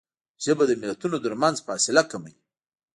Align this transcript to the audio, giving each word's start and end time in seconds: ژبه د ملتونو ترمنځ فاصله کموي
ژبه 0.43 0.63
د 0.67 0.71
ملتونو 0.81 1.17
ترمنځ 1.23 1.55
فاصله 1.67 2.03
کموي 2.11 2.35